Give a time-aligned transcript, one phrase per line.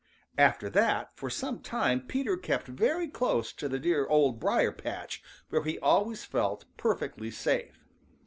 [0.39, 5.21] After that for some time Peter kept very close to the dear Old Briar patch,
[5.51, 7.85] where he always felt perfectly safe.